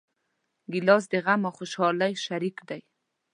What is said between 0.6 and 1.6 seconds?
ګیلاس د غم او